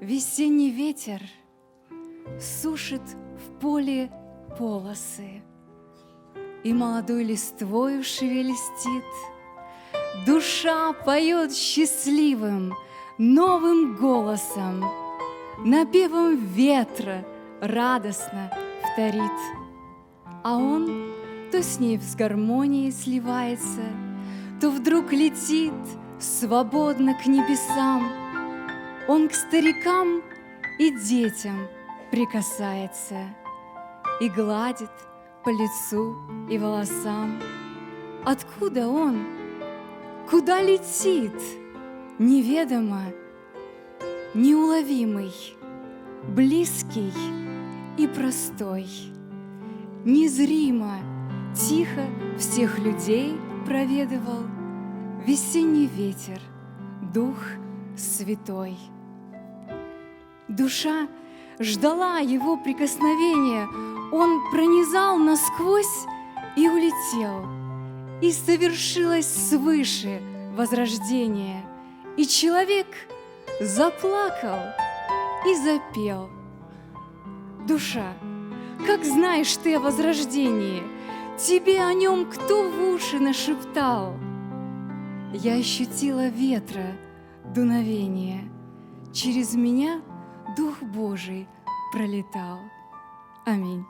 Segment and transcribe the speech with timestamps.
[0.00, 1.22] Весенний ветер
[2.38, 4.10] сушит в поле
[4.58, 5.42] полосы,
[6.64, 9.04] И молодой листвою шелестит.
[10.26, 12.74] Душа поет счастливым,
[13.16, 14.84] новым голосом,
[15.64, 17.24] Напевом ветра
[17.62, 18.52] радостно
[18.92, 19.32] вторит.
[20.44, 21.10] А он
[21.50, 23.84] то с ней в гармонии сливается,
[24.60, 25.72] То вдруг летит
[26.20, 28.26] свободно к небесам.
[29.08, 30.20] Он к старикам
[30.80, 31.68] и детям
[32.10, 33.20] прикасается
[34.20, 34.90] И гладит
[35.44, 36.16] по лицу
[36.50, 37.40] и волосам.
[38.24, 39.24] Откуда он?
[40.28, 41.40] Куда летит?
[42.18, 43.04] Неведомо,
[44.34, 45.32] неуловимый,
[46.34, 47.12] близкий
[47.96, 48.86] и простой.
[50.04, 50.98] Незримо,
[51.54, 52.06] тихо
[52.38, 54.42] всех людей проведывал
[55.24, 56.40] Весенний ветер,
[57.12, 57.36] Дух
[57.96, 58.76] Святой.
[60.56, 61.06] Душа
[61.58, 63.68] ждала его прикосновения,
[64.10, 66.06] он пронизал насквозь
[66.56, 67.44] и улетел.
[68.22, 70.22] И совершилось свыше
[70.56, 71.62] возрождение,
[72.16, 72.86] и человек
[73.60, 74.60] заплакал
[75.46, 76.30] и запел.
[77.68, 78.14] Душа,
[78.86, 80.82] как знаешь ты о возрождении,
[81.36, 84.14] тебе о нем кто в уши нашептал?
[85.34, 86.96] Я ощутила ветра
[87.54, 88.50] дуновение,
[89.12, 90.00] через меня
[90.54, 91.48] Дух Божий
[91.92, 92.60] пролетал.
[93.44, 93.84] Аминь.